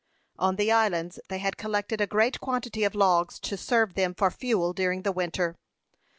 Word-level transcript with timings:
On 0.39 0.55
the 0.55 0.71
islands 0.71 1.19
they 1.29 1.37
had 1.37 1.57
collected 1.57 2.01
a 2.01 2.07
great 2.07 2.39
quantity 2.39 2.83
of 2.85 2.95
logs, 2.95 3.37
to 3.41 3.55
serve 3.55 3.93
them 3.93 4.15
for 4.15 4.31
fuel 4.31 4.73
during 4.73 5.03
the 5.03 5.11
winter. 5.11 5.55